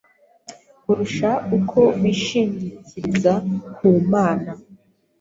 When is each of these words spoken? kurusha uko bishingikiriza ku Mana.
kurusha 0.83 1.31
uko 1.57 1.79
bishingikiriza 2.01 3.33
ku 3.77 3.87
Mana. 4.11 4.51